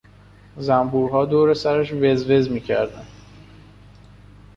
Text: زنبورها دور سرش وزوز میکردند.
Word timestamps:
زنبورها 0.57 1.25
دور 1.25 1.53
سرش 1.53 1.91
وزوز 1.93 2.51
میکردند. 2.51 3.07